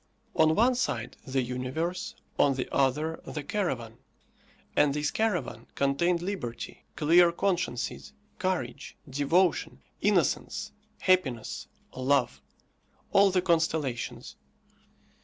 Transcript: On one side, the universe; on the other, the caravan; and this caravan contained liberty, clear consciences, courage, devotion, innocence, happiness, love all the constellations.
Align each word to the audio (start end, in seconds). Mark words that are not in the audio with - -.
On 0.35 0.55
one 0.55 0.73
side, 0.73 1.15
the 1.27 1.43
universe; 1.43 2.15
on 2.39 2.55
the 2.55 2.67
other, 2.73 3.21
the 3.23 3.43
caravan; 3.43 3.99
and 4.75 4.95
this 4.95 5.11
caravan 5.11 5.67
contained 5.75 6.23
liberty, 6.23 6.85
clear 6.95 7.31
consciences, 7.31 8.11
courage, 8.39 8.95
devotion, 9.07 9.83
innocence, 10.01 10.71
happiness, 11.01 11.67
love 11.95 12.41
all 13.11 13.29
the 13.29 13.43
constellations. 13.43 14.37